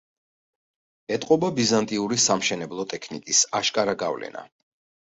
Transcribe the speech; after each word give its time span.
ეტყობა 1.17 1.51
ბიზანტიური 1.59 2.19
სამშენებლო 2.25 2.89
ტექნიკის 2.97 3.45
აშკარა 3.63 3.99
გავლენა. 4.05 4.51